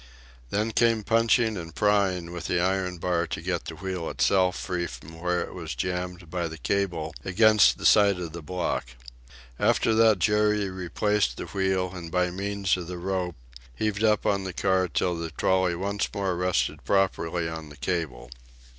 Then 0.49 0.71
came 0.71 1.03
punching 1.03 1.57
and 1.57 1.75
prying 1.75 2.31
with 2.31 2.47
the 2.47 2.59
iron 2.59 2.97
bar 2.97 3.27
to 3.27 3.39
get 3.39 3.65
the 3.65 3.75
wheel 3.75 4.09
itself 4.09 4.57
free 4.57 4.87
from 4.87 5.19
where 5.19 5.41
it 5.41 5.53
was 5.53 5.75
jammed 5.75 6.31
by 6.31 6.47
the 6.47 6.57
cable 6.57 7.13
against 7.23 7.77
the 7.77 7.85
side 7.85 8.17
of 8.17 8.31
the 8.31 8.41
block. 8.41 8.85
After 9.59 9.93
that 9.93 10.17
Jerry 10.17 10.71
replaced 10.71 11.37
the 11.37 11.45
wheel, 11.45 11.91
and 11.93 12.11
by 12.11 12.31
means 12.31 12.75
of 12.77 12.87
the 12.87 12.97
rope, 12.97 13.35
heaved 13.75 14.03
up 14.03 14.25
on 14.25 14.43
the 14.43 14.53
car 14.53 14.87
till 14.87 15.15
the 15.15 15.29
trolley 15.29 15.75
once 15.75 16.09
more 16.15 16.35
rested 16.35 16.83
properly 16.83 17.47
on 17.47 17.69
the 17.69 17.77
cable. 17.77 18.31